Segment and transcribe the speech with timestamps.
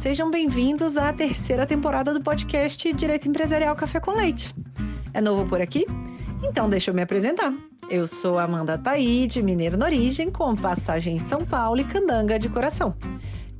[0.00, 4.54] sejam bem-vindos à terceira temporada do podcast Direito Empresarial Café com Leite.
[5.12, 5.84] É novo por aqui?
[6.42, 7.52] Então deixa eu me apresentar.
[7.90, 12.48] Eu sou Amanda Taide, mineira na origem, com passagem em São Paulo e candanga de
[12.48, 12.94] coração.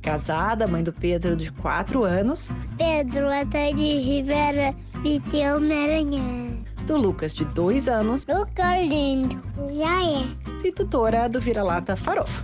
[0.01, 2.49] Casada, mãe do Pedro de 4 anos.
[2.75, 6.57] Pedro Ataide Rivera Piteu Maranhão.
[6.87, 8.25] Do Lucas, de 2 anos.
[8.25, 9.39] Lucas lindo.
[9.77, 10.67] Já é.
[10.67, 12.43] E tutora do Vira-Lata Farofa.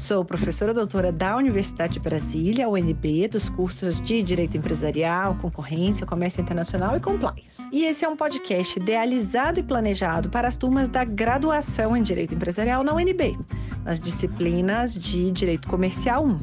[0.00, 6.40] Sou professora doutora da Universidade de Brasília, UNB, dos cursos de Direito Empresarial, Concorrência, Comércio
[6.40, 7.62] Internacional e Compliance.
[7.70, 12.34] E esse é um podcast idealizado e planejado para as turmas da graduação em Direito
[12.34, 13.38] Empresarial na UNB,
[13.84, 16.38] nas disciplinas de Direito Comercial 1.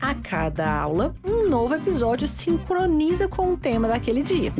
[0.00, 4.52] A cada aula, um novo episódio sincroniza com o tema daquele dia.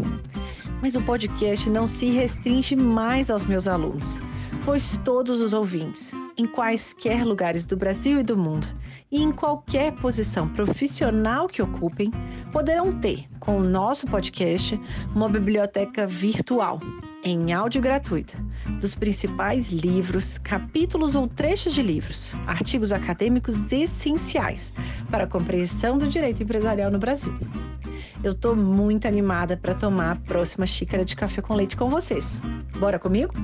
[0.83, 4.21] Mas o podcast não se restringe mais aos meus alunos
[4.65, 8.67] pois todos os ouvintes, em quaisquer lugares do Brasil e do mundo,
[9.11, 12.11] e em qualquer posição profissional que ocupem,
[12.51, 14.81] poderão ter, com o nosso podcast,
[15.15, 16.81] uma biblioteca virtual,
[17.23, 18.35] em áudio gratuita,
[18.81, 24.73] dos principais livros, capítulos ou trechos de livros, artigos acadêmicos essenciais
[25.11, 27.35] para a compreensão do direito empresarial no Brasil.
[28.23, 32.41] Eu estou muito animada para tomar a próxima xícara de café com leite com vocês.
[32.79, 33.35] Bora comigo?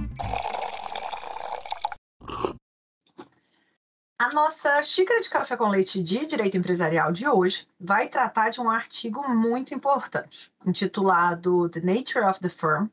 [4.23, 8.61] A nossa xícara de café com leite de direito empresarial de hoje vai tratar de
[8.61, 12.87] um artigo muito importante, intitulado The Nature of the Firm,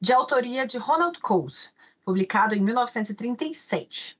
[0.00, 1.70] de autoria de Ronald Coase,
[2.04, 4.16] publicado em 1937.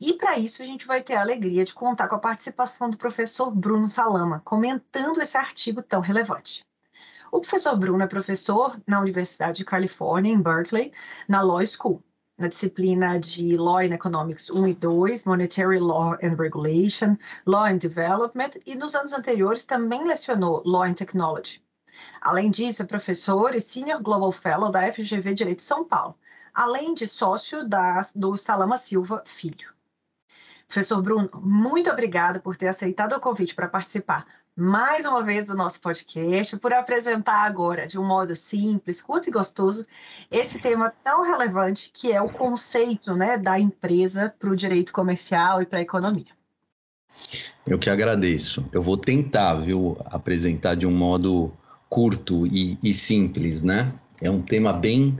[0.00, 2.96] E para isso a gente vai ter a alegria de contar com a participação do
[2.96, 6.64] professor Bruno Salama, comentando esse artigo tão relevante.
[7.30, 10.94] O professor Bruno é professor na Universidade de Califórnia, em Berkeley,
[11.28, 12.02] na Law School
[12.40, 17.76] na disciplina de Law and Economics 1 e 2, Monetary Law and Regulation, Law and
[17.76, 21.62] Development, e nos anos anteriores também lecionou Law and Technology.
[22.22, 26.16] Além disso, é professor e Senior Global Fellow da FGV Direito São Paulo,
[26.54, 29.74] além de sócio da, do Salama Silva Filho.
[30.66, 34.24] Professor Bruno, muito obrigada por ter aceitado o convite para participar
[34.56, 39.32] mais uma vez do nosso podcast, por apresentar agora, de um modo simples, curto e
[39.32, 39.86] gostoso,
[40.30, 45.62] esse tema tão relevante que é o conceito né, da empresa para o direito comercial
[45.62, 46.26] e para a economia.
[47.66, 48.68] Eu que agradeço.
[48.72, 51.52] Eu vou tentar, viu, apresentar de um modo
[51.88, 53.92] curto e, e simples, né?
[54.20, 55.18] É um tema bem,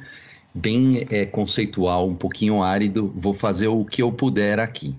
[0.54, 3.12] bem é, conceitual, um pouquinho árido.
[3.14, 4.96] Vou fazer o que eu puder aqui.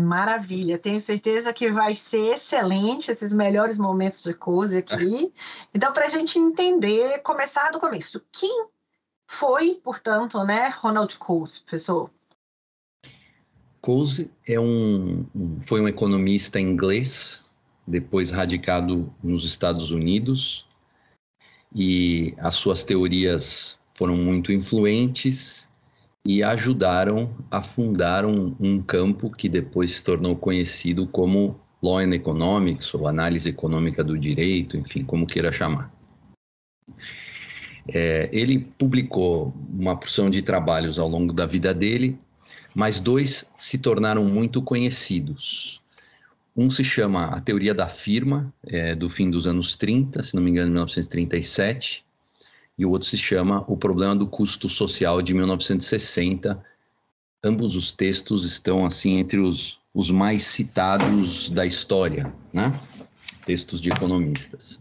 [0.00, 5.32] Maravilha, tenho certeza que vai ser excelente esses melhores momentos de Coase aqui.
[5.72, 8.66] Então, para a gente entender, começar do começo, quem
[9.28, 12.10] foi, portanto, né, Ronald Coase, professor?
[13.80, 15.26] Coase é um,
[15.62, 17.40] foi um economista inglês,
[17.86, 20.66] depois radicado nos Estados Unidos,
[21.72, 25.69] e as suas teorias foram muito influentes
[26.26, 32.14] e ajudaram a fundar um, um, campo que depois se tornou conhecido como Law and
[32.14, 35.90] Economics, ou Análise Econômica do Direito, enfim, como queira chamar.
[37.88, 42.18] É, ele publicou uma porção de trabalhos ao longo da vida dele,
[42.74, 45.80] mas dois se tornaram muito conhecidos.
[46.54, 50.42] Um se chama A Teoria da Firma, é, do fim dos anos 30, se não
[50.42, 52.04] me engano, 1937,
[52.80, 56.64] e o outro se chama O Problema do Custo Social de 1960.
[57.44, 62.80] Ambos os textos estão assim entre os, os mais citados da história, né?
[63.44, 64.80] Textos de economistas.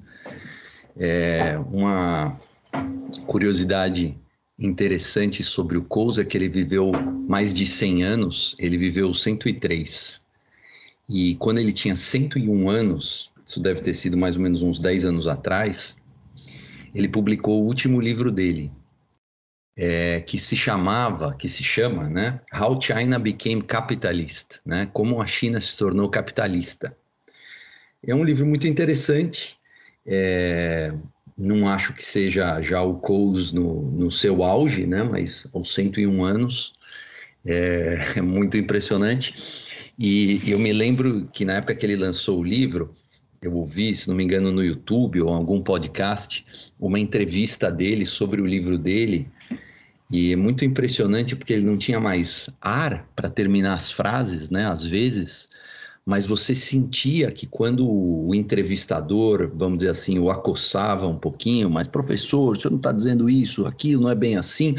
[0.98, 2.40] É, uma
[3.28, 4.18] curiosidade
[4.58, 6.94] interessante sobre o Coase é que ele viveu
[7.28, 10.22] mais de 100 anos, ele viveu 103.
[11.10, 15.04] E quando ele tinha 101 anos, isso deve ter sido mais ou menos uns 10
[15.04, 15.98] anos atrás,
[16.94, 18.72] ele publicou o último livro dele,
[19.76, 25.28] é, que se chamava, que se chama, né, How China Became Capitalist, né, como a
[25.28, 26.96] China se tornou capitalista.
[28.06, 29.58] É um livro muito interessante.
[30.06, 30.94] É,
[31.38, 36.24] não acho que seja já o Coase no, no seu auge, né, mas aos 101
[36.24, 36.74] anos
[37.46, 39.94] é, é muito impressionante.
[39.98, 42.94] E eu me lembro que na época que ele lançou o livro,
[43.42, 46.46] eu ouvi, se não me engano, no YouTube ou algum podcast,
[46.80, 49.28] uma entrevista dele sobre o livro dele.
[50.12, 54.66] E é muito impressionante porque ele não tinha mais ar para terminar as frases, né?
[54.66, 55.48] Às vezes,
[56.06, 61.86] mas você sentia que quando o entrevistador, vamos dizer assim, o acossava um pouquinho, mas
[61.86, 64.76] professor, você não está dizendo isso, aquilo não é bem assim.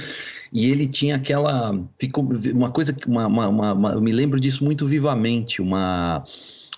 [0.53, 1.81] e ele tinha aquela.
[1.99, 3.07] Ficou uma coisa que.
[3.09, 6.25] Uma, uma, uma, eu me lembro disso muito vivamente, uma,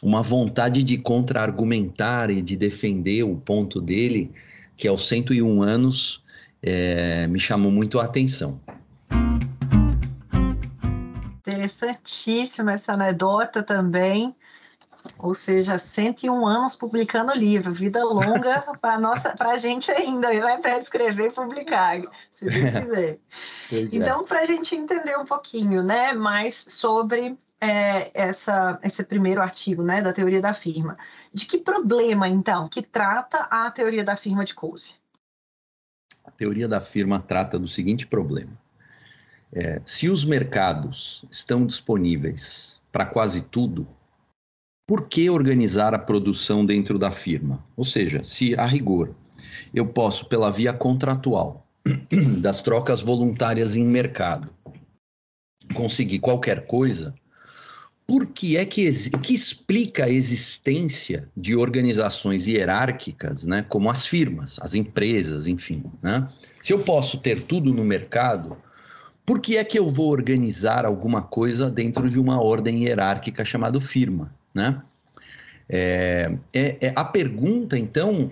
[0.03, 4.33] uma vontade de contra-argumentar e de defender o ponto dele,
[4.77, 6.25] que aos 101 anos
[6.61, 8.61] é, me chamou muito a atenção.
[11.37, 14.35] Interessantíssima essa anedota também.
[15.19, 20.59] Ou seja, 101 anos publicando livro, vida longa para a gente ainda, né?
[20.59, 22.01] Para escrever e publicar,
[22.33, 23.19] se Deus quiser.
[23.69, 23.97] Pois é.
[23.97, 24.25] então, é.
[24.25, 30.03] para a gente entender um pouquinho, né, mais sobre é, essa, esse primeiro artigo, né,
[30.03, 30.99] da teoria da firma,
[31.33, 34.95] de que problema então que trata a teoria da firma de Coase?
[36.25, 38.51] A teoria da firma trata do seguinte problema:
[39.53, 43.87] é, se os mercados estão disponíveis para quase tudo
[44.85, 47.65] por que organizar a produção dentro da firma?
[47.77, 49.15] Ou seja, se a rigor
[49.73, 51.65] eu posso, pela via contratual,
[52.41, 54.51] das trocas voluntárias em mercado,
[55.75, 57.15] conseguir qualquer coisa,
[58.13, 64.59] por que é que que explica a existência de organizações hierárquicas, né, como as firmas,
[64.61, 66.29] as empresas, enfim, né?
[66.61, 68.55] Se eu posso ter tudo no mercado,
[69.25, 73.81] por que é que eu vou organizar alguma coisa dentro de uma ordem hierárquica chamada
[73.81, 74.31] firma?
[74.55, 74.83] né?
[75.71, 78.31] É, é, é, a pergunta, então,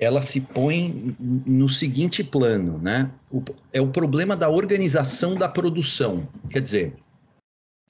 [0.00, 3.10] ela se põe no seguinte plano, né?
[3.30, 3.42] O,
[3.74, 6.26] é o problema da organização da produção.
[6.48, 6.94] Quer dizer,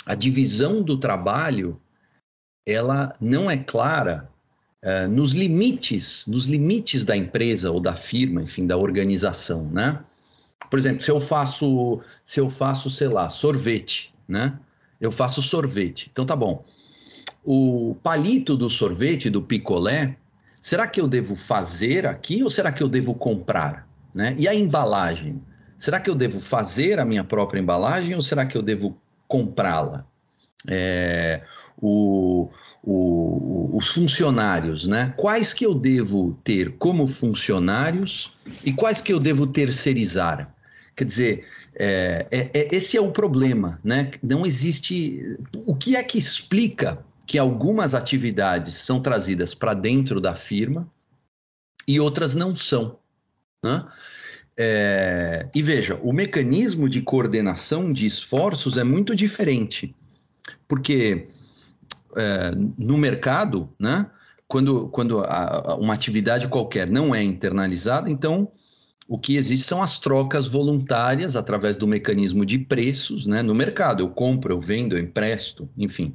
[0.09, 1.81] a divisão do trabalho,
[2.67, 4.29] ela não é clara
[4.83, 10.03] é, nos limites, nos limites da empresa ou da firma, enfim, da organização, né?
[10.71, 14.59] Por exemplo, se eu faço, se eu faço, sei lá, sorvete, né?
[15.01, 16.09] Eu faço sorvete.
[16.11, 16.65] Então tá bom
[17.51, 20.19] o palito do sorvete, do picolé,
[20.61, 23.89] será que eu devo fazer aqui ou será que eu devo comprar?
[24.15, 24.35] Né?
[24.39, 25.41] E a embalagem?
[25.79, 30.07] Será que eu devo fazer a minha própria embalagem ou será que eu devo comprá-la?
[30.67, 31.43] É,
[31.81, 32.51] o,
[32.83, 35.15] o, os funcionários, né?
[35.17, 40.53] Quais que eu devo ter como funcionários e quais que eu devo terceirizar?
[40.97, 41.47] Quer dizer,
[41.77, 44.11] é, é, é esse é o problema, né?
[44.21, 45.39] Não existe.
[45.65, 50.91] O que é que explica que algumas atividades são trazidas para dentro da firma
[51.87, 52.99] e outras não são.
[53.63, 53.87] Né?
[54.61, 59.95] É, e veja, o mecanismo de coordenação de esforços é muito diferente,
[60.67, 61.29] porque
[62.17, 64.11] é, no mercado, né,
[64.49, 68.51] quando, quando a, uma atividade qualquer não é internalizada, então
[69.07, 74.03] o que existe são as trocas voluntárias através do mecanismo de preços né, no mercado.
[74.03, 76.13] Eu compro, eu vendo, eu empresto, enfim.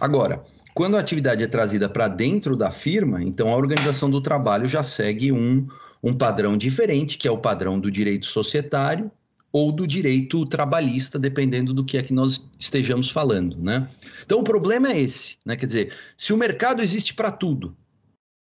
[0.00, 0.42] Agora,
[0.74, 4.82] quando a atividade é trazida para dentro da firma, então a organização do trabalho já
[4.82, 5.66] segue um,
[6.02, 9.10] um padrão diferente, que é o padrão do direito societário
[9.52, 13.88] ou do direito trabalhista, dependendo do que é que nós estejamos falando, né?
[14.24, 15.56] Então o problema é esse, né?
[15.56, 17.76] Quer dizer, se o mercado existe para tudo,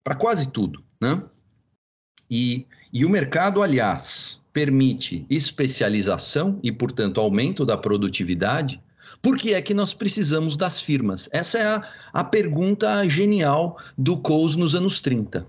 [0.03, 1.23] para quase tudo, né?
[2.31, 8.81] E, e o mercado, aliás, permite especialização e, portanto, aumento da produtividade,
[9.21, 11.29] por que é que nós precisamos das firmas?
[11.33, 15.47] Essa é a, a pergunta genial do Coase nos anos 30.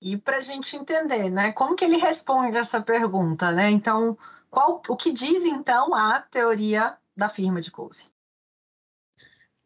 [0.00, 3.68] E para a gente entender, né, como que ele responde essa pergunta, né?
[3.70, 4.16] Então,
[4.50, 8.04] qual, o que diz então a teoria da firma de Coase?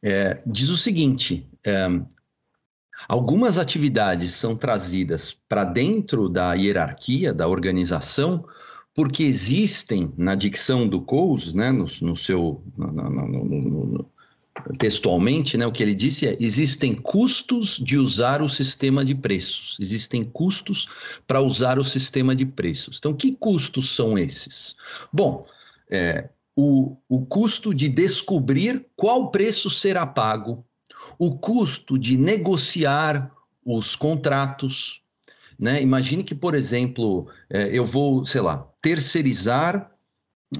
[0.02, 1.86] É, diz o seguinte: é,
[3.06, 8.44] algumas atividades são trazidas para dentro da hierarquia da organização
[8.94, 14.11] porque existem na dicção do Coase, né, no, no seu no, no,
[14.78, 19.76] textualmente, né, o que ele disse é: existem custos de usar o sistema de preços,
[19.80, 20.86] existem custos
[21.26, 22.98] para usar o sistema de preços.
[22.98, 24.76] Então, que custos são esses?
[25.12, 25.46] Bom,
[25.90, 30.64] é, o, o custo de descobrir qual preço será pago,
[31.18, 33.30] o custo de negociar
[33.64, 35.02] os contratos,
[35.58, 35.80] né?
[35.80, 39.90] Imagine que, por exemplo, é, eu vou, sei lá, terceirizar,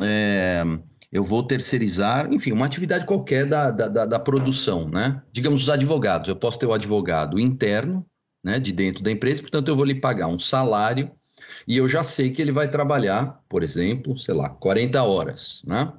[0.01, 0.65] é,
[1.13, 5.23] eu vou terceirizar, enfim, uma atividade qualquer da, da, da, produção, né?
[5.31, 8.05] Digamos, os advogados, eu posso ter o advogado interno,
[8.43, 11.11] né, de dentro da empresa, portanto, eu vou lhe pagar um salário
[11.69, 15.93] e eu já sei que ele vai trabalhar, por exemplo, sei lá, 40 horas, né?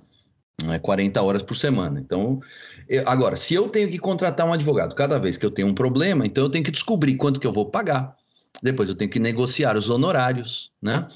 [0.82, 2.00] 40 horas por semana.
[2.00, 2.40] Então,
[2.88, 5.74] eu, agora, se eu tenho que contratar um advogado cada vez que eu tenho um
[5.74, 8.16] problema, então eu tenho que descobrir quanto que eu vou pagar
[8.62, 11.08] depois eu tenho que negociar os honorários, né?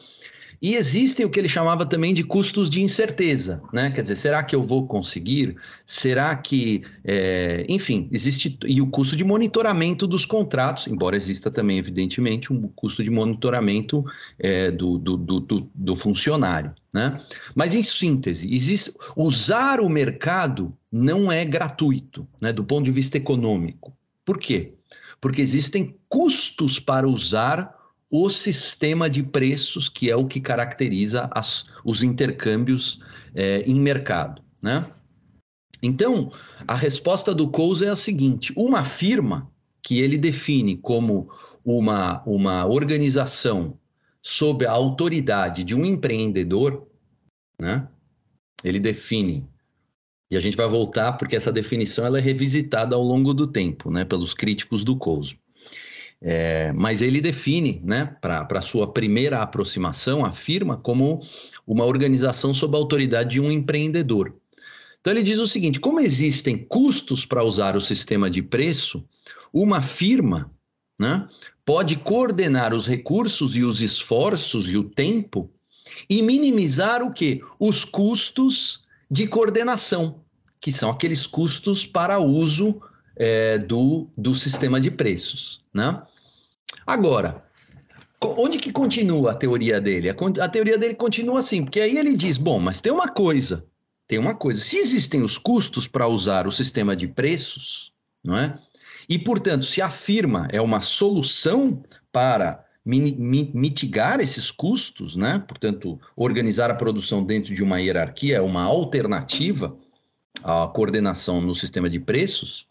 [0.62, 3.92] E existem o que ele chamava também de custos de incerteza, né?
[3.92, 5.56] Quer dizer, será que eu vou conseguir?
[5.86, 11.78] Será que, é, enfim, existe e o custo de monitoramento dos contratos, embora exista também,
[11.78, 14.04] evidentemente, um custo de monitoramento
[14.40, 17.22] é, do, do, do, do, funcionário, né?
[17.54, 22.52] Mas em síntese, existe usar o mercado não é gratuito, né?
[22.52, 23.96] Do ponto de vista econômico.
[24.26, 24.74] Por quê?
[25.22, 27.76] Porque existem custos para usar
[28.10, 33.00] o sistema de preços, que é o que caracteriza as, os intercâmbios
[33.36, 34.42] é, em mercado.
[34.62, 34.90] Né?
[35.82, 36.32] Então,
[36.68, 41.30] a resposta do Coase é a seguinte: uma firma que ele define como
[41.64, 43.78] uma, uma organização
[44.22, 46.88] sob a autoridade de um empreendedor,
[47.60, 47.88] né?
[48.64, 49.48] ele define
[50.30, 53.90] e a gente vai voltar porque essa definição ela é revisitada ao longo do tempo,
[53.90, 55.40] né, pelos críticos do Coase.
[56.20, 61.22] É, mas ele define, né, para sua primeira aproximação, a firma como
[61.66, 64.36] uma organização sob a autoridade de um empreendedor.
[65.00, 69.06] Então ele diz o seguinte: como existem custos para usar o sistema de preço,
[69.54, 70.52] uma firma
[71.00, 71.28] né,
[71.64, 75.52] pode coordenar os recursos e os esforços e o tempo
[76.10, 77.42] e minimizar o que?
[77.60, 80.22] Os custos de coordenação,
[80.60, 82.82] que são aqueles custos para uso
[83.18, 85.62] é, do, do sistema de preços.
[85.74, 86.02] Né?
[86.86, 87.44] Agora,
[88.22, 90.10] onde que continua a teoria dele?
[90.10, 93.66] A, teoria dele continua assim, porque aí ele diz: bom, mas tem uma coisa,
[94.08, 94.62] tem uma coisa.
[94.62, 97.92] Se existem os custos para usar o sistema de preços,
[98.24, 98.58] não é?
[99.10, 101.82] E, portanto, se a firma é uma solução
[102.12, 105.44] para mitigar esses custos, né?
[105.46, 109.78] Portanto, organizar a produção dentro de uma hierarquia é uma alternativa
[110.44, 112.67] à coordenação no sistema de preços.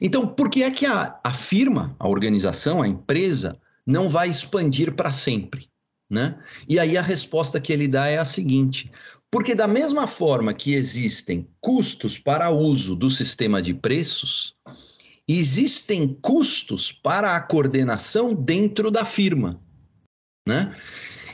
[0.00, 4.94] Então, por que é que a, a firma, a organização, a empresa, não vai expandir
[4.94, 5.68] para sempre?
[6.10, 6.38] Né?
[6.68, 8.90] E aí a resposta que ele dá é a seguinte:
[9.30, 14.54] porque, da mesma forma que existem custos para uso do sistema de preços,
[15.28, 19.60] existem custos para a coordenação dentro da firma.
[20.46, 20.74] Né?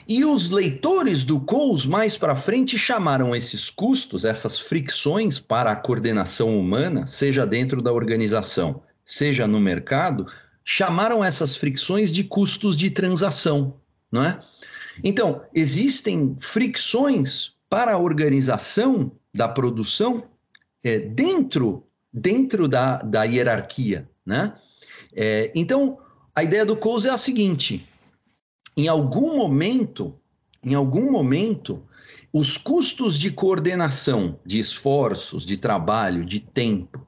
[0.09, 5.77] E os leitores do COUS mais para frente chamaram esses custos, essas fricções para a
[5.77, 10.27] coordenação humana, seja dentro da organização, seja no mercado,
[10.65, 13.75] chamaram essas fricções de custos de transação,
[14.11, 14.39] não é?
[15.03, 20.25] Então, existem fricções para a organização da produção
[20.85, 24.55] é, dentro, dentro da, da hierarquia, né?
[25.15, 25.99] É, então,
[26.35, 27.87] a ideia do Coase é a seguinte:
[28.77, 30.15] em algum momento,
[30.63, 31.83] em algum momento,
[32.33, 37.07] os custos de coordenação, de esforços, de trabalho, de tempo,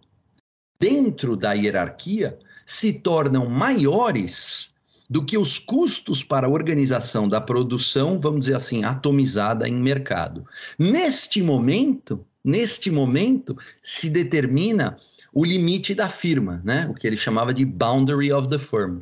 [0.78, 4.74] dentro da hierarquia, se tornam maiores
[5.08, 10.44] do que os custos para a organização da produção, vamos dizer assim, atomizada em mercado.
[10.78, 14.96] Neste momento, neste momento, se determina
[15.32, 16.86] o limite da firma, né?
[16.90, 19.00] O que ele chamava de boundary of the firm.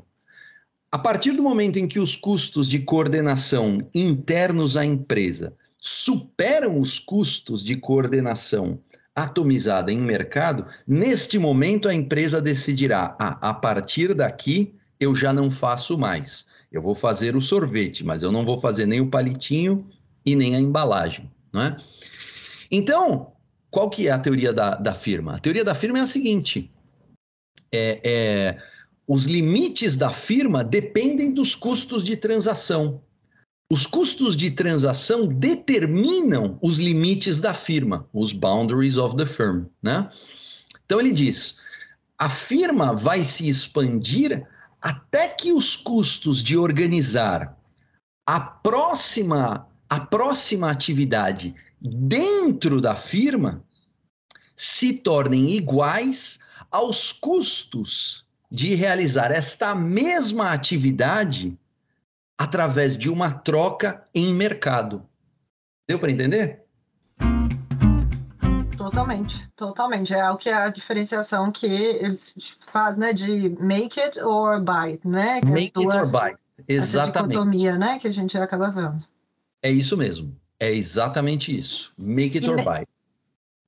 [0.93, 6.99] A partir do momento em que os custos de coordenação internos à empresa superam os
[6.99, 8.79] custos de coordenação
[9.17, 15.51] atomizada em mercado, neste momento a empresa decidirá: ah, a partir daqui eu já não
[15.51, 16.45] faço mais.
[16.71, 19.89] Eu vou fazer o sorvete, mas eu não vou fazer nem o palitinho
[20.27, 21.31] e nem a embalagem.
[21.51, 21.77] Não é?
[22.71, 23.33] Então,
[23.71, 25.37] qual que é a teoria da, da firma?
[25.37, 26.71] A teoria da firma é a seguinte:
[27.73, 28.72] é, é
[29.13, 33.03] os limites da firma dependem dos custos de transação.
[33.71, 40.11] Os custos de transação determinam os limites da firma, os boundaries of the firm, né?
[40.87, 41.59] Então ele diz:
[42.17, 44.49] a firma vai se expandir
[44.81, 47.55] até que os custos de organizar
[48.27, 53.63] a próxima a próxima atividade dentro da firma
[54.57, 56.39] se tornem iguais
[56.71, 58.22] aos custos
[58.53, 61.59] de realizar esta mesma atividade
[62.37, 65.09] através de uma troca em mercado.
[65.89, 66.61] Deu para entender?
[68.77, 70.13] Totalmente, totalmente.
[70.13, 72.35] É o que é a diferenciação que eles
[72.71, 75.41] faz, né, de make it or buy, né?
[75.41, 76.35] Que é make it or buy.
[76.69, 77.31] Exatamente.
[77.31, 79.03] dicotomia, né, que a gente acaba vendo.
[79.63, 80.37] É isso mesmo.
[80.61, 81.91] É exatamente isso.
[81.97, 82.87] Make it e or buy.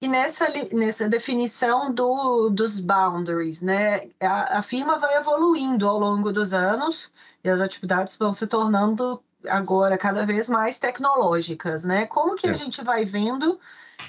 [0.03, 6.31] E nessa, nessa definição do, dos boundaries, né, a, a, firma vai evoluindo ao longo
[6.31, 7.11] dos anos
[7.43, 12.07] e as atividades vão se tornando agora cada vez mais tecnológicas, né?
[12.07, 12.51] Como que é.
[12.51, 13.59] a gente vai vendo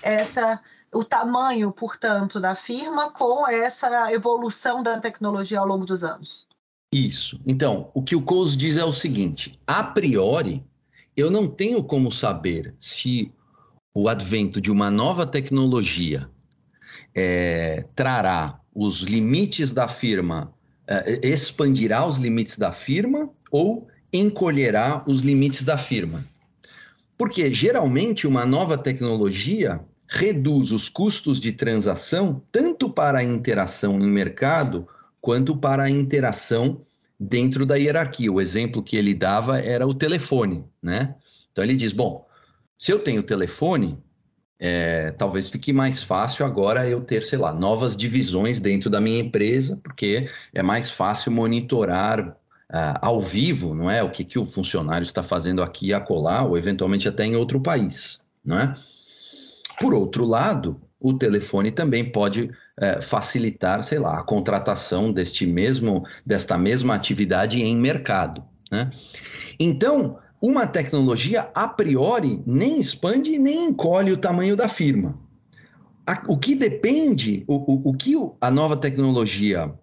[0.01, 0.59] essa
[0.93, 6.47] o tamanho, portanto, da firma com essa evolução da tecnologia ao longo dos anos?
[6.91, 7.39] Isso.
[7.45, 10.63] Então, o que o Coase diz é o seguinte: a priori,
[11.15, 13.33] eu não tenho como saber se
[13.95, 16.29] o advento de uma nova tecnologia
[17.15, 20.53] é, trará os limites da firma,
[20.85, 26.25] é, expandirá os limites da firma ou encolherá os limites da firma.
[27.17, 34.09] Porque geralmente uma nova tecnologia reduz os custos de transação tanto para a interação em
[34.09, 34.85] mercado
[35.21, 36.81] quanto para a interação
[37.17, 38.31] dentro da hierarquia.
[38.31, 41.15] O exemplo que ele dava era o telefone, né?
[41.51, 42.24] Então ele diz: bom,
[42.77, 43.97] se eu tenho telefone,
[44.59, 49.19] é, talvez fique mais fácil agora eu ter, sei lá, novas divisões dentro da minha
[49.19, 54.01] empresa, porque é mais fácil monitorar Uh, ao vivo, não é?
[54.01, 57.61] O que, que o funcionário está fazendo aqui a colar, ou eventualmente até em outro
[57.61, 58.73] país, não é?
[59.79, 66.03] Por outro lado, o telefone também pode uh, facilitar, sei lá, a contratação deste mesmo,
[66.25, 68.89] desta mesma atividade em mercado, né?
[69.59, 75.19] Então, uma tecnologia a priori nem expande nem encolhe o tamanho da firma.
[76.27, 79.73] o que depende, o, o, o que a nova tecnologia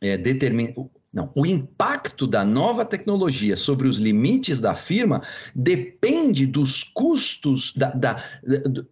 [0.00, 0.72] é, determina,
[1.12, 5.22] não, o impacto da nova tecnologia sobre os limites da firma
[5.54, 8.84] depende dos custos da, da, da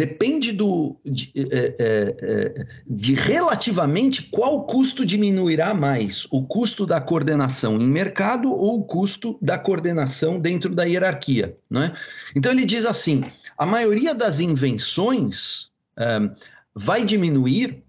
[0.00, 6.98] depende do, de, é, é, é, de, relativamente qual custo diminuirá mais, o custo da
[7.02, 11.54] coordenação em mercado ou o custo da coordenação dentro da hierarquia.
[11.68, 11.92] Né?
[12.34, 13.24] Então ele diz assim:
[13.58, 16.18] a maioria das invenções é,
[16.74, 17.82] vai diminuir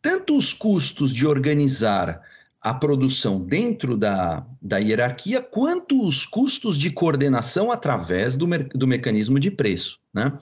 [0.00, 2.22] tanto os custos de organizar
[2.62, 9.40] a produção dentro da, da hierarquia, quanto os custos de coordenação através do, do mecanismo
[9.40, 9.98] de preço.
[10.14, 10.32] Né?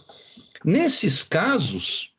[0.64, 2.12] Nesses casos,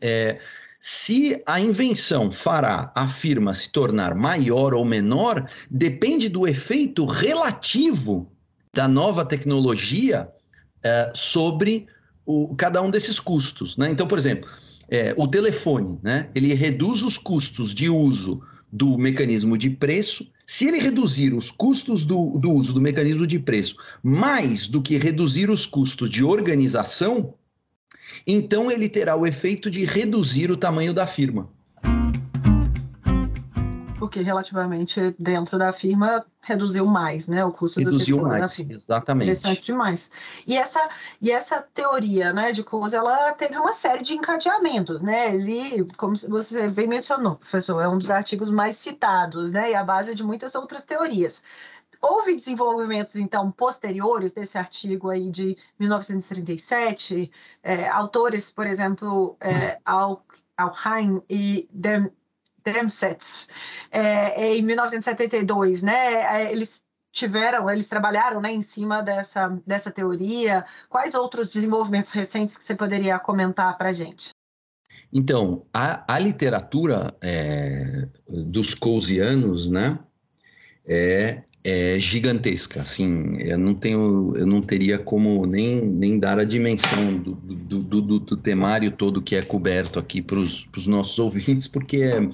[0.00, 0.38] é,
[0.80, 8.30] se a invenção fará a firma se tornar maior ou menor, depende do efeito relativo
[8.74, 10.28] da nova tecnologia
[10.82, 11.86] é, sobre
[12.26, 13.76] o, cada um desses custos.
[13.76, 13.90] Né?
[13.90, 14.50] Então, por exemplo,
[14.88, 16.28] é, o telefone, né?
[16.34, 22.04] ele reduz os custos de uso do mecanismo de preço, se ele reduzir os custos
[22.04, 27.34] do, do uso do mecanismo de preço mais do que reduzir os custos de organização,
[28.26, 31.48] então ele terá o efeito de reduzir o tamanho da firma.
[33.98, 39.26] Porque relativamente dentro da firma reduziu mais, né, o custo reduziu do mais, exatamente.
[39.26, 40.10] Interessante demais.
[40.44, 45.34] E essa e essa teoria, né, de Close, ela teve uma série de encadeamentos, né?
[45.34, 49.84] Ele, como você bem mencionou, professor, é um dos artigos mais citados, né, e a
[49.84, 51.42] base de muitas outras teorias.
[52.02, 57.30] Houve desenvolvimentos, então, posteriores desse artigo aí de 1937,
[57.62, 62.10] é, autores, por exemplo, é, Al, Alheim e Dem,
[62.64, 63.46] Demsetz,
[63.90, 70.64] é, em 1972, né, é, eles tiveram, eles trabalharam né, em cima dessa, dessa teoria.
[70.88, 74.30] Quais outros desenvolvimentos recentes que você poderia comentar para a gente?
[75.12, 79.98] Então, a, a literatura é, dos Coasianos, né,
[80.86, 86.44] é, é gigantesca, assim, eu não tenho, eu não teria como nem, nem dar a
[86.44, 91.68] dimensão do, do, do, do temário todo que é coberto aqui para os nossos ouvintes,
[91.68, 92.28] porque é,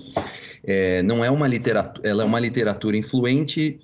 [0.64, 3.78] é, não é uma literatura, ela é uma literatura influente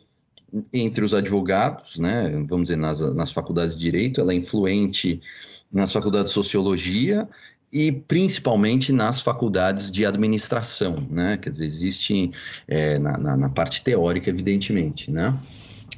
[0.73, 5.21] entre os advogados, né, vamos dizer, nas, nas faculdades de Direito, ela é influente
[5.71, 7.29] nas faculdades de Sociologia,
[7.75, 11.37] e principalmente nas faculdades de administração, né?
[11.37, 12.31] Quer dizer, existe
[12.69, 15.37] é, na, na, na, parte teórica, evidentemente, né?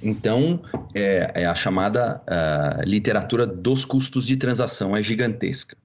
[0.03, 0.62] Então,
[0.95, 5.77] é, é a chamada uh, literatura dos custos de transação, é gigantesca.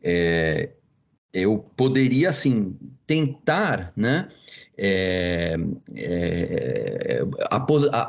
[0.00, 0.68] É,
[1.32, 4.28] eu poderia, assim, tentar, né?
[4.80, 5.56] É,
[5.96, 7.26] é,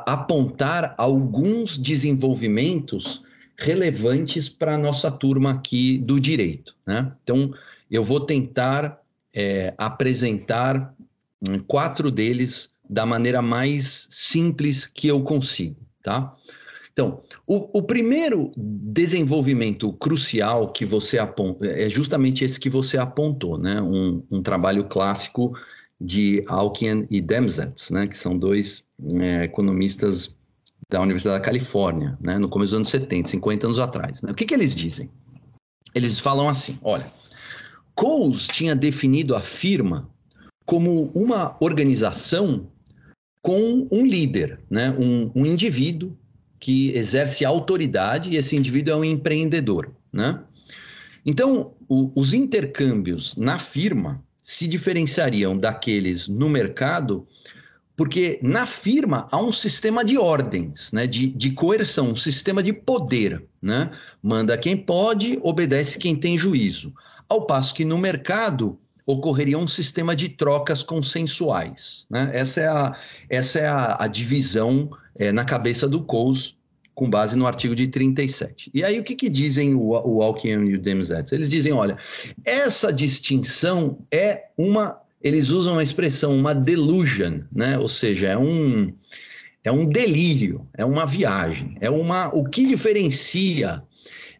[0.06, 3.24] apontar alguns desenvolvimentos
[3.60, 6.74] relevantes para a nossa turma aqui do direito.
[6.86, 7.12] Né?
[7.22, 7.52] Então,
[7.90, 9.00] eu vou tentar
[9.34, 10.94] é, apresentar
[11.46, 15.76] hum, quatro deles da maneira mais simples que eu consigo.
[16.02, 16.34] Tá?
[16.92, 23.56] Então, o, o, primeiro desenvolvimento crucial que você aponta é justamente esse que você apontou,
[23.56, 23.80] né?
[23.80, 25.56] Um, um trabalho clássico
[26.00, 28.06] de Alkian e Demsetz, né?
[28.06, 28.84] Que são dois
[29.20, 30.34] é, economistas
[30.90, 34.20] da Universidade da Califórnia, né, no começo dos anos 70, 50 anos atrás.
[34.20, 34.32] Né?
[34.32, 35.08] O que, que eles dizem?
[35.94, 37.06] Eles falam assim: olha,
[37.94, 40.10] Coles tinha definido a firma
[40.66, 42.68] como uma organização
[43.42, 46.16] com um líder, né, um, um indivíduo
[46.58, 49.94] que exerce autoridade e esse indivíduo é um empreendedor.
[50.12, 50.38] Né?
[51.24, 57.26] Então, o, os intercâmbios na firma se diferenciariam daqueles no mercado
[58.00, 62.72] Porque na firma há um sistema de ordens, né, de, de coerção, um sistema de
[62.72, 63.44] poder.
[63.60, 63.90] Né?
[64.22, 66.94] Manda quem pode, obedece quem tem juízo.
[67.28, 72.06] Ao passo que no mercado ocorreria um sistema de trocas consensuais.
[72.08, 72.30] Né?
[72.32, 72.96] Essa é a,
[73.28, 76.54] essa é a, a divisão é, na cabeça do Coase,
[76.94, 78.70] com base no artigo de 37.
[78.72, 81.32] E aí o que, que dizem o, o e o Demsets?
[81.32, 81.98] Eles dizem, olha,
[82.46, 87.78] essa distinção é uma eles usam a expressão uma delusion, né?
[87.78, 88.88] Ou seja, é um
[89.62, 93.82] é um delírio, é uma viagem, é uma o que diferencia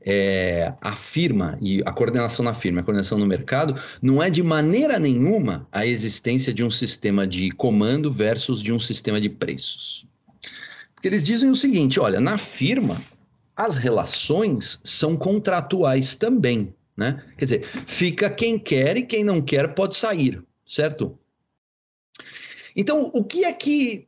[0.02, 4.42] é, a firma e a coordenação na firma, a coordenação no mercado, não é de
[4.42, 10.06] maneira nenhuma a existência de um sistema de comando versus de um sistema de preços.
[10.94, 13.00] Porque eles dizem o seguinte: olha, na firma
[13.54, 17.22] as relações são contratuais também, né?
[17.36, 21.18] Quer dizer, fica quem quer e quem não quer pode sair certo?
[22.76, 24.06] Então, o que é que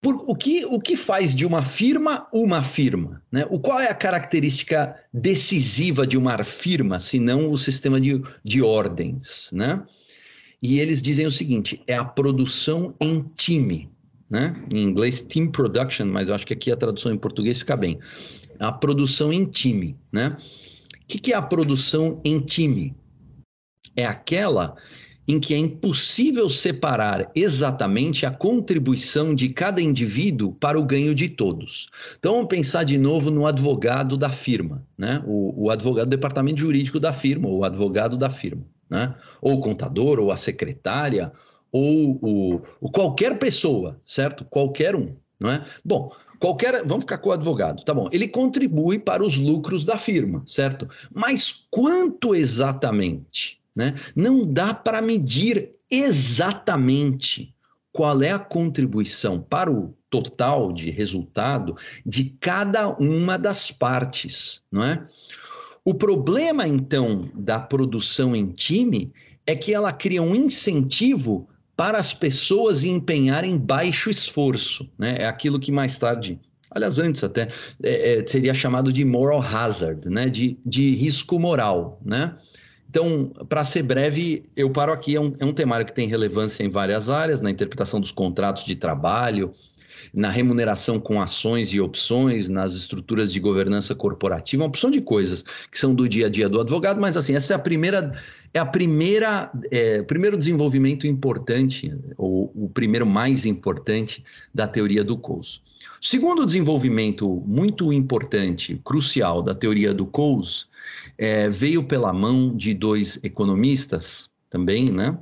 [0.00, 3.22] por, o, que, o que faz de uma firma uma firma?
[3.30, 3.46] Né?
[3.50, 8.62] O, qual é a característica decisiva de uma firma, se não o sistema de, de
[8.62, 9.50] ordens?
[9.52, 9.84] Né?
[10.62, 13.90] E eles dizem o seguinte: é a produção em time.
[14.30, 14.54] Né?
[14.72, 17.98] Em inglês, team production, mas eu acho que aqui a tradução em português fica bem.
[18.60, 19.98] A produção em time.
[20.12, 20.36] Né?
[21.02, 22.94] O que, que é a produção em time?
[23.96, 24.76] É aquela
[25.30, 31.28] em que é impossível separar exatamente a contribuição de cada indivíduo para o ganho de
[31.28, 31.88] todos.
[32.18, 35.22] Então, vamos pensar de novo no advogado da firma, né?
[35.24, 39.14] o, o advogado do departamento jurídico da firma, ou o advogado da firma, né?
[39.40, 41.32] ou o contador, ou a secretária,
[41.70, 42.18] ou
[42.80, 44.44] o, qualquer pessoa, certo?
[44.50, 45.64] Qualquer um, não é?
[45.84, 48.08] Bom, qualquer, vamos ficar com o advogado, tá bom?
[48.10, 50.88] Ele contribui para os lucros da firma, certo?
[51.14, 53.59] Mas quanto exatamente?
[53.74, 53.94] Né?
[54.14, 57.54] Não dá para medir exatamente
[57.92, 64.84] qual é a contribuição para o total de resultado de cada uma das partes, não
[64.84, 65.04] é?
[65.84, 69.12] O problema então da produção em time
[69.46, 75.16] é que ela cria um incentivo para as pessoas empenharem baixo esforço, né?
[75.20, 76.38] É aquilo que mais tarde,
[76.70, 77.48] aliás antes até,
[77.82, 80.28] é, é, seria chamado de moral hazard, né?
[80.28, 82.36] De, de risco moral, né?
[82.90, 85.14] Então, para ser breve, eu paro aqui.
[85.14, 88.64] É um, é um temário que tem relevância em várias áreas, na interpretação dos contratos
[88.64, 89.52] de trabalho,
[90.12, 95.44] na remuneração com ações e opções, nas estruturas de governança corporativa, uma opção de coisas
[95.70, 98.12] que são do dia a dia do advogado, mas assim, essa é a primeira,
[98.52, 105.16] é a primeira, é, primeiro desenvolvimento importante, ou o primeiro mais importante da teoria do
[105.16, 105.60] Coase.
[106.00, 110.64] Segundo desenvolvimento muito importante, crucial da teoria do Coase,
[111.18, 115.18] é, veio pela mão de dois economistas também, né?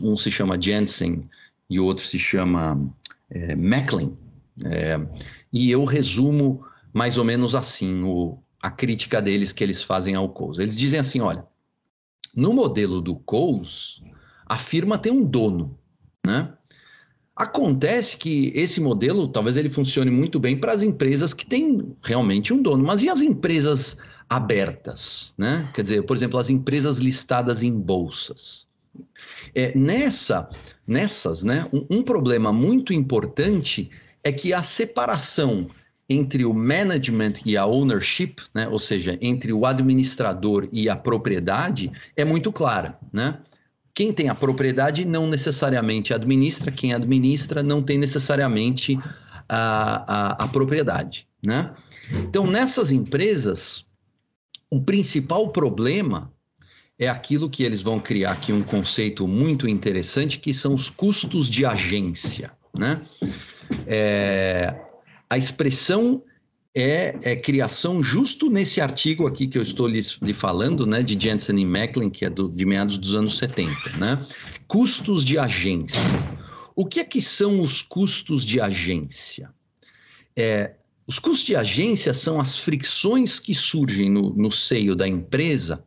[0.00, 1.22] Um se chama Jensen
[1.68, 2.80] e o outro se chama
[3.28, 4.16] é, Macklin.
[4.64, 4.98] É,
[5.52, 6.64] e eu resumo
[6.94, 10.62] mais ou menos assim o, a crítica deles que eles fazem ao Coase.
[10.62, 11.44] Eles dizem assim, olha,
[12.34, 14.02] no modelo do Coase,
[14.46, 15.78] a firma tem um dono,
[16.26, 16.54] né?
[17.42, 22.54] Acontece que esse modelo, talvez ele funcione muito bem para as empresas que têm realmente
[22.54, 23.96] um dono, mas e as empresas
[24.30, 25.68] abertas, né?
[25.74, 28.68] Quer dizer, por exemplo, as empresas listadas em bolsas.
[29.56, 30.48] É, nessa,
[30.86, 33.90] nessas, né, um, um problema muito importante
[34.22, 35.68] é que a separação
[36.08, 41.90] entre o management e a ownership, né, ou seja, entre o administrador e a propriedade,
[42.16, 43.38] é muito clara, né?
[43.94, 48.98] Quem tem a propriedade não necessariamente administra, quem administra não tem necessariamente
[49.48, 51.72] a, a, a propriedade, né?
[52.10, 53.84] Então, nessas empresas,
[54.70, 56.32] o principal problema
[56.98, 61.48] é aquilo que eles vão criar aqui um conceito muito interessante, que são os custos
[61.48, 62.52] de agência.
[62.76, 63.02] Né?
[63.86, 64.74] É,
[65.28, 66.22] a expressão
[66.74, 71.18] é, é, criação justo nesse artigo aqui que eu estou lhe, lhe falando, né, de
[71.22, 73.96] Jensen e Macklin, que é do, de meados dos anos 70.
[73.98, 74.24] Né?
[74.66, 76.00] Custos de agência.
[76.74, 79.50] O que é que são os custos de agência?
[80.34, 80.72] É,
[81.06, 85.84] os custos de agência são as fricções que surgem no, no seio da empresa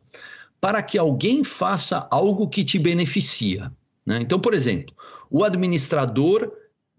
[0.60, 3.72] para que alguém faça algo que te beneficia.
[4.04, 4.18] Né?
[4.20, 4.94] Então, por exemplo,
[5.28, 6.52] o administrador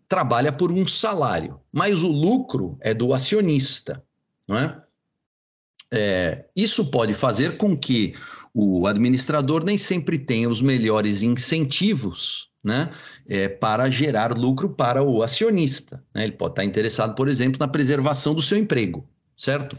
[0.08, 4.04] trabalha por um salário, mas o lucro é do acionista.
[4.48, 4.82] Não é?
[5.92, 8.14] É, isso pode fazer com que
[8.54, 12.90] o administrador nem sempre tenha os melhores incentivos né,
[13.28, 16.04] é, para gerar lucro para o acionista.
[16.14, 16.24] Né?
[16.24, 19.78] Ele pode estar interessado, por exemplo, na preservação do seu emprego, certo?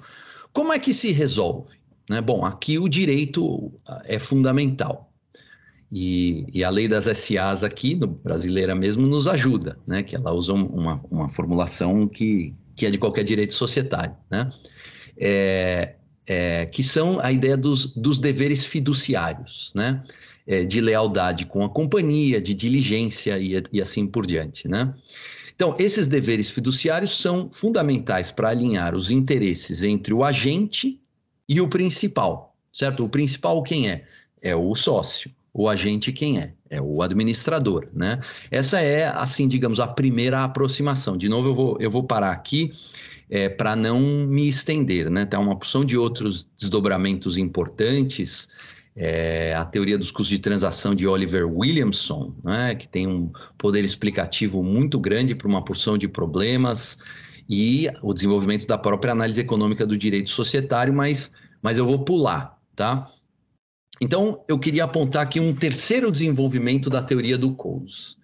[0.53, 1.77] Como é que se resolve?
[2.09, 2.21] Né?
[2.21, 5.08] Bom, aqui o direito ah, é fundamental.
[5.91, 10.03] E, e, a lei das SAs aqui, no brasileira mesmo, nos ajuda, né?
[10.03, 14.51] Que ela usa uma, uma formulação que, que é de qualquer direito societário, né?
[15.17, 15.95] É,
[16.27, 20.03] é, que são a ideia dos, dos deveres fiduciários, né?
[20.47, 24.95] É, de lealdade com a companhia, de diligência e, e assim por diante, né?
[25.55, 31.01] Então, esses deveres fiduciários são fundamentais para alinhar os interesses entre o agente
[31.49, 33.05] e o principal, certo?
[33.05, 34.05] O principal quem é?
[34.41, 35.31] É o sócio.
[35.59, 36.53] O agente quem é?
[36.71, 38.21] É o administrador, né?
[38.49, 41.17] Essa é, assim, digamos, a primeira aproximação.
[41.17, 42.71] De novo, eu vou, eu vou parar aqui
[43.29, 45.25] é, para não me estender, né?
[45.25, 48.49] Tem uma porção de outros desdobramentos importantes
[48.95, 53.85] é, a teoria dos custos de transação de Oliver Williamson, né, que tem um poder
[53.85, 56.99] explicativo muito grande para uma porção de problemas,
[57.49, 61.31] e o desenvolvimento da própria análise econômica do direito societário, mas,
[61.63, 63.09] mas eu vou pular, tá?
[64.01, 68.17] Então, eu queria apontar aqui um terceiro desenvolvimento da teoria do Coase.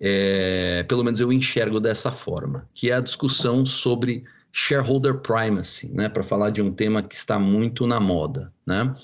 [0.00, 6.08] É, pelo menos eu enxergo dessa forma, que é a discussão sobre shareholder primacy, né,
[6.08, 8.94] para falar de um tema que está muito na moda, né?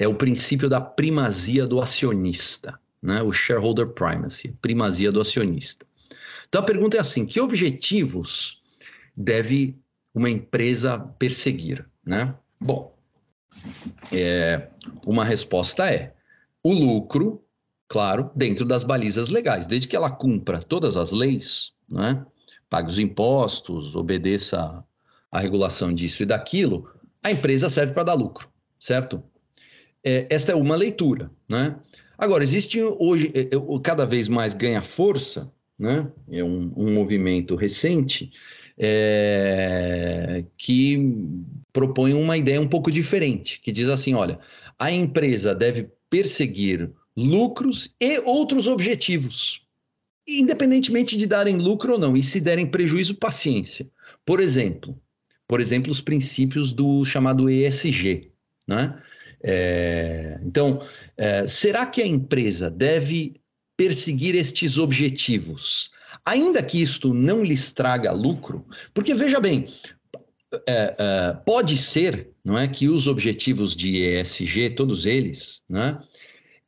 [0.00, 3.22] é o princípio da primazia do acionista, né?
[3.22, 5.86] o shareholder primacy, primazia do acionista.
[6.48, 8.62] Então a pergunta é assim: que objetivos
[9.14, 9.76] deve
[10.14, 11.86] uma empresa perseguir?
[12.04, 12.34] Né?
[12.58, 12.96] Bom,
[14.12, 14.68] é,
[15.06, 16.14] uma resposta é
[16.62, 17.42] o lucro,
[17.88, 22.24] claro, dentro das balizas legais, desde que ela cumpra todas as leis, né?
[22.68, 24.84] pague os impostos, obedeça
[25.30, 26.88] à regulação disso e daquilo,
[27.22, 29.22] a empresa serve para dar lucro, certo?
[30.02, 31.76] É, esta é uma leitura, né?
[32.16, 36.10] Agora, existe hoje, é, é, cada vez mais ganha força, né?
[36.30, 38.30] É um, um movimento recente
[38.82, 40.98] é, que
[41.70, 44.38] propõe uma ideia um pouco diferente, que diz assim, olha,
[44.78, 49.60] a empresa deve perseguir lucros e outros objetivos,
[50.26, 53.86] independentemente de darem lucro ou não, e se derem prejuízo, paciência.
[54.24, 54.98] Por exemplo,
[55.46, 58.30] por exemplo, os princípios do chamado ESG,
[58.66, 58.98] né?
[59.42, 60.80] É, então,
[61.16, 63.34] é, será que a empresa deve
[63.76, 65.90] perseguir estes objetivos,
[66.30, 68.64] ainda que isto não lhes traga lucro?
[68.94, 69.68] Porque veja bem,
[70.66, 76.00] é, é pode ser, não é, que os objetivos de ESG, todos eles, né,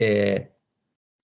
[0.01, 0.48] é,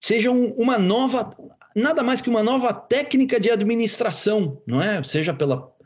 [0.01, 1.31] sejam uma nova,
[1.75, 5.03] nada mais que uma nova técnica de administração, não é?
[5.03, 5.77] Seja pela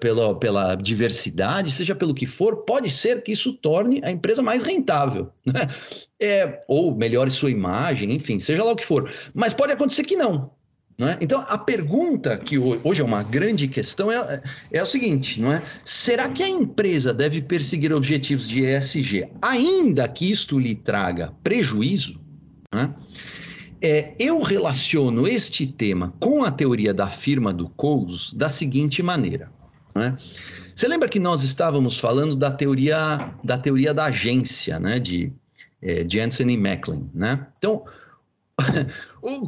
[0.00, 4.64] pela, pela diversidade, seja pelo que for, pode ser que isso torne a empresa mais
[4.64, 5.68] rentável, né?
[6.20, 9.08] É, ou melhore sua imagem, enfim, seja lá o que for.
[9.32, 10.50] Mas pode acontecer que não.
[11.00, 11.16] É?
[11.20, 15.62] Então, a pergunta que hoje é uma grande questão é, é o seguinte: não é?
[15.84, 22.20] será que a empresa deve perseguir objetivos de ESG, ainda que isto lhe traga prejuízo?
[22.74, 22.88] É?
[23.80, 29.52] É, eu relaciono este tema com a teoria da firma do Coase da seguinte maneira.
[29.94, 30.16] Né?
[30.74, 34.98] Você lembra que nós estávamos falando da teoria da teoria da agência, né?
[34.98, 35.32] De
[35.80, 37.46] é, Jensen e Macklin, né?
[37.56, 37.84] Então,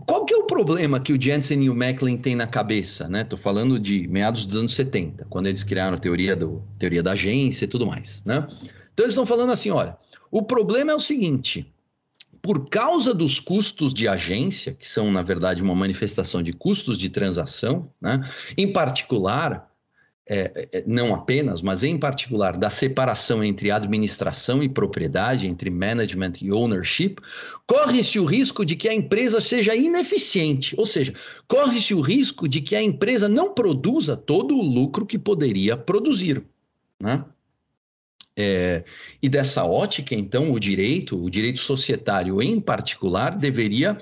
[0.06, 3.22] qual que é o problema que o Jensen e o Macklin têm na cabeça, né?
[3.22, 7.12] Estou falando de meados dos anos 70, quando eles criaram a teoria, do, teoria da
[7.12, 8.46] agência e tudo mais, né?
[8.94, 9.96] Então eles estão falando assim, olha,
[10.30, 11.66] o problema é o seguinte,
[12.42, 17.08] por causa dos custos de agência, que são, na verdade, uma manifestação de custos de
[17.08, 18.20] transação, né?
[18.56, 19.69] em particular,
[20.28, 26.34] é, é, não apenas, mas em particular, da separação entre administração e propriedade, entre management
[26.40, 27.16] e ownership,
[27.66, 31.12] corre-se o risco de que a empresa seja ineficiente, ou seja,
[31.48, 36.44] corre-se o risco de que a empresa não produza todo o lucro que poderia produzir.
[37.00, 37.24] Né?
[38.42, 38.82] É,
[39.22, 43.98] e dessa ótica, então, o direito, o direito societário em particular, deveria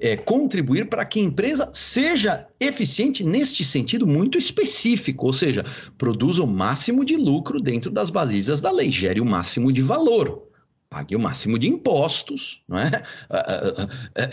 [0.00, 5.62] é, contribuir para que a empresa seja eficiente neste sentido muito específico, ou seja,
[5.98, 10.48] produza o máximo de lucro dentro das balizas da lei, gere o máximo de valor
[10.88, 13.02] pague o máximo de impostos, não é?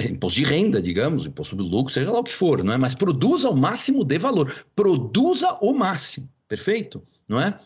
[0.07, 2.77] imposto de renda, digamos, imposto do lucro, seja lá o que for, não é?
[2.77, 7.57] Mas produza o máximo de valor, produza o máximo, perfeito, não é?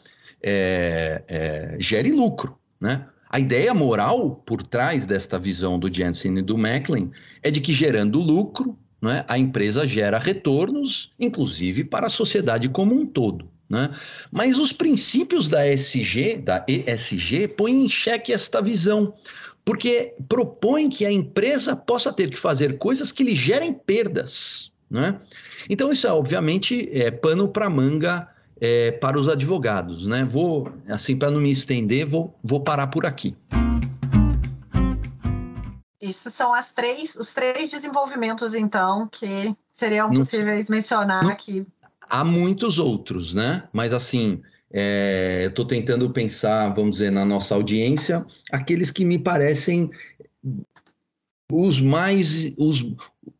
[0.46, 3.08] É, é gere lucro, né?
[3.30, 7.12] A ideia moral por trás desta visão do Jensen e do Macklin
[7.44, 12.96] é de que gerando lucro, né, a empresa gera retornos, inclusive para a sociedade como
[12.96, 13.50] um todo.
[13.70, 13.94] Né?
[14.32, 19.14] Mas os princípios da ESG, da ESG põem em xeque esta visão,
[19.66, 24.72] porque propõem que a empresa possa ter que fazer coisas que lhe gerem perdas.
[24.90, 25.20] Né?
[25.70, 28.30] Então, isso é obviamente é pano para manga
[28.60, 30.24] é, para os advogados, né?
[30.24, 33.36] Vou, assim, para não me estender, vou, vou parar por aqui.
[36.02, 41.66] Essas são as três, os três desenvolvimentos, então, que seriam possíveis não, mencionar não, aqui.
[42.08, 43.68] Há muitos outros, né?
[43.74, 44.42] Mas assim,
[44.72, 49.90] é, estou tentando pensar, vamos dizer, na nossa audiência, aqueles que me parecem
[51.52, 52.86] os mais, os,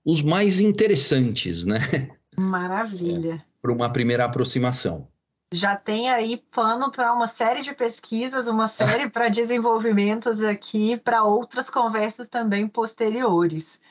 [0.04, 1.78] os mais interessantes, né?
[2.38, 3.34] Maravilha.
[3.36, 5.08] É, Para uma primeira aproximação.
[5.52, 11.24] Já tem aí pano para uma série de pesquisas, uma série para desenvolvimentos aqui, para
[11.24, 13.82] outras conversas também posteriores.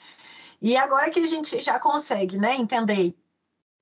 [0.63, 3.17] E agora que a gente já consegue né, entender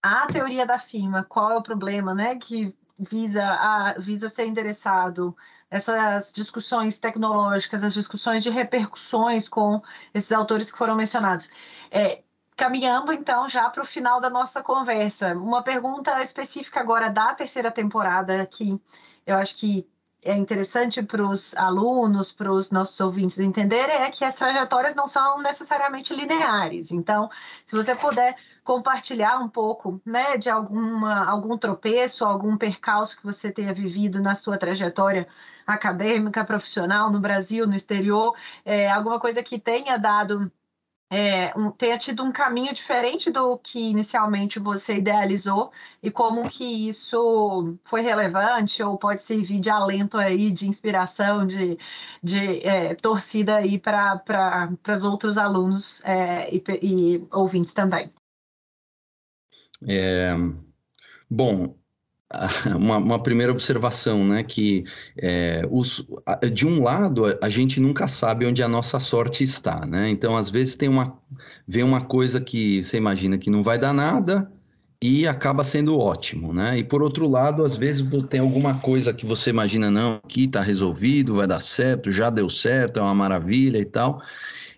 [0.02, 5.36] a teoria da firma, qual é o problema né, que visa, a, visa ser endereçado,
[5.70, 9.82] essas discussões tecnológicas, as discussões de repercussões com
[10.14, 11.50] esses autores que foram mencionados.
[11.90, 12.22] É,
[12.62, 17.72] caminhando então já para o final da nossa conversa, uma pergunta específica agora da terceira
[17.72, 18.80] temporada que
[19.26, 19.84] eu acho que
[20.24, 25.08] é interessante para os alunos, para os nossos ouvintes entenderem, é que as trajetórias não
[25.08, 26.92] são necessariamente lineares.
[26.92, 27.28] Então,
[27.66, 33.50] se você puder compartilhar um pouco né, de alguma, algum tropeço, algum percalço que você
[33.50, 35.26] tenha vivido na sua trajetória
[35.66, 40.48] acadêmica, profissional, no Brasil, no exterior, é, alguma coisa que tenha dado
[41.12, 45.70] é, um, tenha tido um caminho diferente do que inicialmente você idealizou
[46.02, 51.78] e como que isso foi relevante ou pode servir de alento aí, de inspiração, de,
[52.22, 58.10] de é, torcida aí para os outros alunos é, e, e, ouvintes também.
[59.86, 60.32] É,
[61.28, 61.76] bom,
[62.76, 64.42] uma, uma, primeira observação, né?
[64.42, 64.84] Que
[65.16, 66.06] é, os,
[66.52, 70.08] de um lado a gente nunca sabe onde a nossa sorte está, né?
[70.08, 71.16] Então às vezes tem uma
[71.66, 74.50] vem uma coisa que você imagina que não vai dar nada
[75.00, 76.78] e acaba sendo ótimo, né?
[76.78, 80.60] E por outro lado, às vezes tem alguma coisa que você imagina não, aqui está
[80.60, 84.22] resolvido, vai dar certo, já deu certo, é uma maravilha e tal.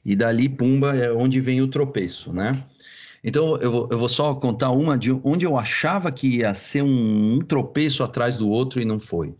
[0.05, 2.65] E dali, pumba, é onde vem o tropeço, né?
[3.25, 6.83] Então, eu vou, eu vou só contar uma de onde eu achava que ia ser
[6.83, 9.35] um, um tropeço atrás do outro e não foi.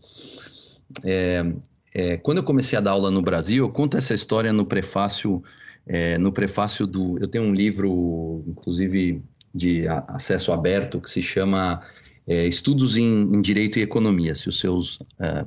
[1.03, 1.45] É,
[1.93, 5.43] é, quando eu comecei a dar aula no Brasil, eu conto essa história no prefácio,
[5.85, 7.19] é, no prefácio do.
[7.19, 9.21] Eu tenho um livro, inclusive,
[9.53, 11.81] de acesso aberto, que se chama
[12.27, 14.33] é, Estudos em, em, Direito e Economia.
[14.33, 15.45] Se os seus é,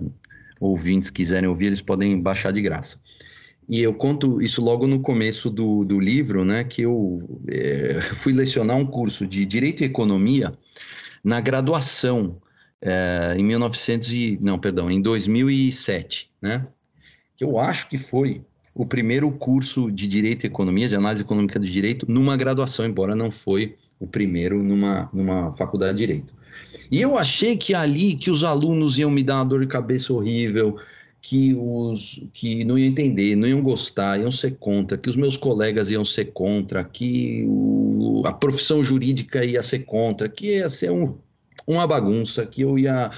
[0.61, 3.01] ouvintes quiserem ouvir, eles podem baixar de graça.
[3.69, 6.65] E eu conto isso logo no começo do, do livro, né?
[6.65, 10.57] Que eu é, fui lecionar um curso de Direito e Economia
[11.23, 12.39] na graduação
[12.81, 16.67] é, em 1900 e, não, perdão, em 2007, né?
[17.37, 18.43] Que eu acho que foi
[18.75, 23.15] o primeiro curso de Direito e Economia, de Análise Econômica do Direito, numa graduação, embora
[23.15, 26.33] não foi o primeiro numa, numa faculdade de Direito.
[26.91, 30.13] E eu achei que ali, que os alunos iam me dar uma dor de cabeça
[30.13, 30.79] horrível,
[31.29, 35.37] que os que não iam entender, não iam gostar, iam ser contra, que os meus
[35.37, 40.91] colegas iam ser contra, que o, a profissão jurídica ia ser contra, que ia ser
[40.91, 41.19] um,
[41.67, 43.11] uma bagunça, que eu ia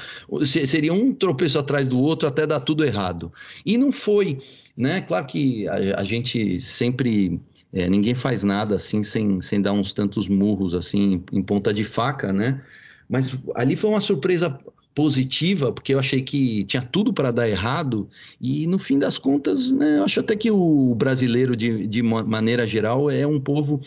[0.44, 3.32] seria um tropeço atrás do outro até dar tudo errado.
[3.64, 4.38] E não foi,
[4.76, 5.02] né?
[5.02, 7.40] Claro que a, a gente sempre
[7.72, 11.84] é, ninguém faz nada assim sem, sem dar uns tantos murros assim em ponta de
[11.84, 12.60] faca, né?
[13.08, 14.58] Mas ali foi uma surpresa
[14.94, 18.08] positiva, porque eu achei que tinha tudo para dar errado,
[18.40, 22.66] e no fim das contas, né, eu acho até que o brasileiro, de, de maneira
[22.66, 23.80] geral, é um povo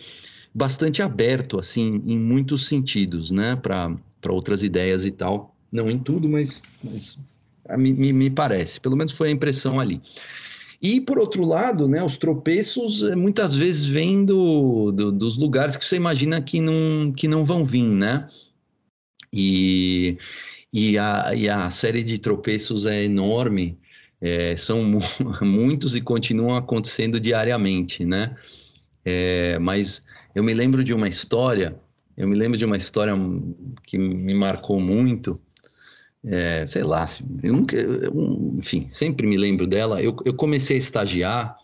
[0.53, 3.97] bastante aberto, assim, em muitos sentidos, né, para
[4.29, 5.55] outras ideias e tal.
[5.71, 7.17] Não em tudo, mas, mas
[7.77, 9.99] me, me parece, pelo menos foi a impressão ali.
[10.81, 15.77] E, por outro lado, né, os tropeços eh, muitas vezes vêm do, do, dos lugares
[15.77, 18.29] que você imagina que não, que não vão vir, né?
[19.31, 20.17] E,
[20.73, 23.77] e a, e a série de tropeços é enorme,
[24.19, 24.81] é, são
[25.41, 28.35] muitos e continuam acontecendo diariamente, né?
[29.05, 31.75] É, mas eu me lembro de uma história,
[32.17, 33.13] eu me lembro de uma história
[33.83, 35.39] que me marcou muito,
[36.25, 37.05] é, sei lá,
[37.43, 40.01] eu nunca, eu, enfim, sempre me lembro dela.
[40.01, 41.55] Eu, eu comecei a estagiar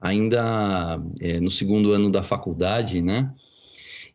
[0.00, 3.32] ainda é, no segundo ano da faculdade, né?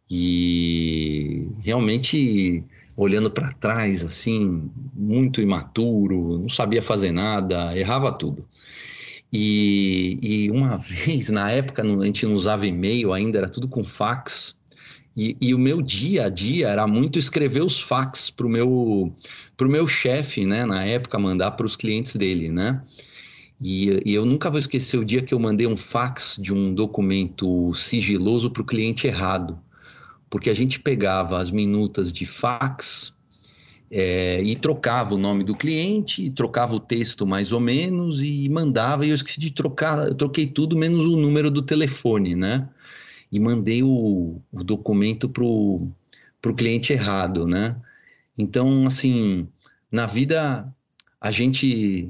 [0.10, 2.64] E realmente
[2.96, 8.46] olhando para trás, assim, muito imaturo, não sabia fazer nada, errava tudo.
[9.32, 13.84] E, e uma vez, na época, a gente não usava e-mail ainda, era tudo com
[13.84, 14.56] fax.
[15.18, 19.14] E, e, o meu dia a dia era muito escrever os fax para o meu,
[19.56, 20.66] pro meu chefe, né?
[20.66, 22.82] Na época, mandar para os clientes dele, né?
[23.62, 26.74] E, e, eu nunca vou esquecer o dia que eu mandei um fax de um
[26.74, 29.58] documento sigiloso para o cliente errado
[30.36, 33.14] porque a gente pegava as minutas de fax
[33.90, 39.06] é, e trocava o nome do cliente, trocava o texto mais ou menos e mandava.
[39.06, 42.68] E eu esqueci de trocar, eu troquei tudo menos o número do telefone, né?
[43.32, 47.78] E mandei o, o documento para o cliente errado, né?
[48.38, 49.48] Então, assim,
[49.90, 50.68] na vida
[51.22, 52.10] a gente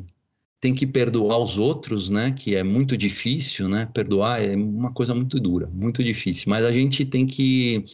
[0.66, 2.32] tem que perdoar os outros, né?
[2.32, 3.88] Que é muito difícil, né?
[3.94, 6.46] Perdoar é uma coisa muito dura, muito difícil.
[6.50, 7.86] Mas a gente tem que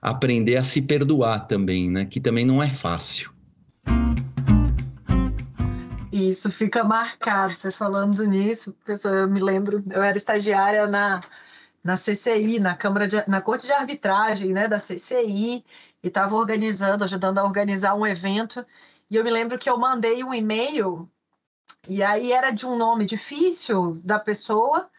[0.00, 2.04] aprender a se perdoar também, né?
[2.04, 3.32] Que também não é fácil.
[6.12, 7.52] Isso fica marcado.
[7.52, 11.20] Você falando nisso, pessoal, eu me lembro, eu era estagiária na,
[11.82, 15.64] na CCI, na Câmara de, na Corte de Arbitragem, né, da CCI,
[16.00, 18.64] e estava organizando, ajudando a organizar um evento.
[19.10, 21.10] E eu me lembro que eu mandei um e-mail
[21.88, 24.90] e aí era de um nome difícil da pessoa,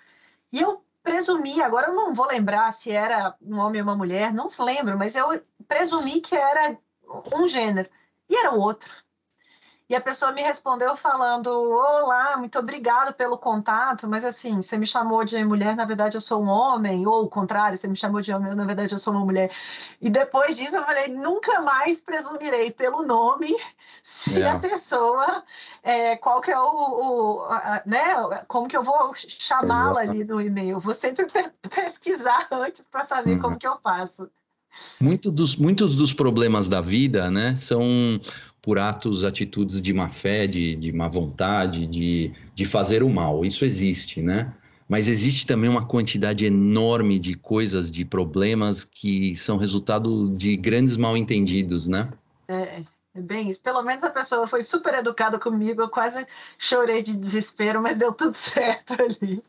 [0.51, 4.33] e eu presumi, agora eu não vou lembrar se era um homem ou uma mulher,
[4.33, 6.77] não se lembro, mas eu presumi que era
[7.35, 7.89] um gênero,
[8.29, 9.04] e era outro.
[9.87, 14.87] E a pessoa me respondeu falando: Olá, muito obrigado pelo contato, mas assim, você me
[14.87, 18.19] chamou de mulher, na verdade eu sou um homem, ou o contrário, você me chamou
[18.19, 19.51] de homem, na verdade eu sou uma mulher.
[20.01, 23.55] E depois disso eu falei: nunca mais presumirei pelo nome
[24.01, 24.49] se é.
[24.49, 25.43] a pessoa,
[25.83, 30.41] é, qual que é o, o a, né, como que eu vou chamá-la ali no
[30.41, 30.79] e-mail.
[30.79, 31.27] Vou sempre
[31.69, 33.41] pesquisar antes para saber uhum.
[33.41, 34.27] como que eu faço.
[34.99, 38.19] Muito dos, muitos dos problemas da vida, né, são
[38.65, 43.45] por atos, atitudes de má fé, de, de má vontade, de, de fazer o mal.
[43.45, 44.51] Isso existe, né?
[44.89, 50.97] Mas existe também uma quantidade enorme de coisas, de problemas que são resultado de grandes
[50.97, 52.11] mal entendidos, né?
[52.47, 52.81] É,
[53.13, 53.59] é bem isso.
[53.61, 56.25] Pelo menos a pessoa foi super educada comigo, eu quase
[56.57, 59.43] chorei de desespero, mas deu tudo certo ali.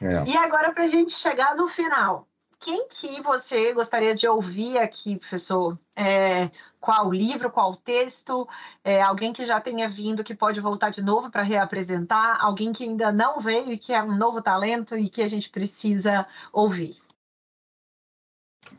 [0.00, 0.24] É.
[0.26, 2.26] E agora, para a gente chegar no final,
[2.60, 5.78] quem que você gostaria de ouvir aqui, professor?
[5.96, 8.46] É, qual livro, qual texto?
[8.84, 12.38] É, alguém que já tenha vindo, que pode voltar de novo para reapresentar?
[12.38, 15.48] Alguém que ainda não veio e que é um novo talento e que a gente
[15.48, 16.96] precisa ouvir?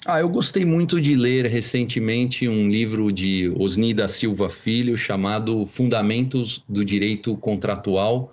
[0.05, 5.65] Ah, eu gostei muito de ler recentemente um livro de Osni da Silva Filho chamado
[5.65, 8.31] Fundamentos do Direito Contratual,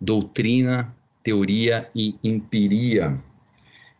[0.00, 3.18] Doutrina, Teoria e Empiria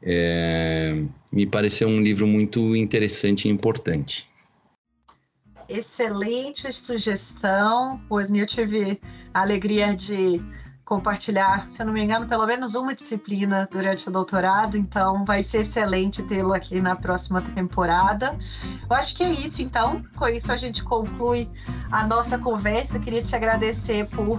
[0.03, 4.29] é, me pareceu um livro muito interessante e importante.
[5.69, 9.01] Excelente sugestão, pois eu tive
[9.33, 10.41] a alegria de
[10.93, 15.61] compartilhar, se não me engano, pelo menos uma disciplina durante o doutorado, então vai ser
[15.61, 18.37] excelente tê-lo aqui na próxima temporada.
[18.91, 20.05] Eu acho que é isso, então.
[20.17, 21.49] Com isso a gente conclui
[21.91, 22.99] a nossa conversa.
[22.99, 24.39] Queria te agradecer por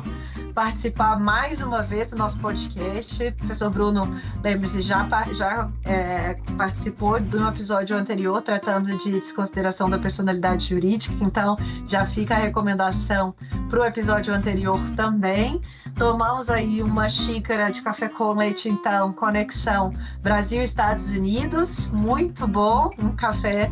[0.54, 3.24] participar mais uma vez do nosso podcast.
[3.24, 9.89] O professor Bruno, lembre-se, já, já é, participou de um episódio anterior tratando de desconsideração
[9.89, 11.56] da personalidade jurídica, então
[11.88, 13.34] já fica a recomendação
[13.72, 15.60] para o episódio anterior também.
[15.96, 19.91] Tomamos aí uma xícara de café com leite, então, conexão
[20.22, 23.72] Brasil-Estados Unidos, muito bom, um café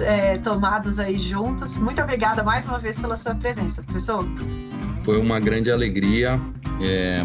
[0.00, 1.76] é, tomados aí juntos.
[1.76, 4.24] Muito obrigada mais uma vez pela sua presença, professor.
[5.04, 6.40] Foi uma grande alegria,
[6.80, 7.22] é,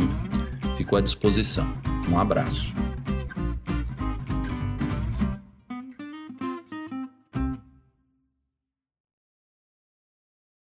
[0.78, 1.68] fico à disposição.
[2.10, 2.74] Um abraço.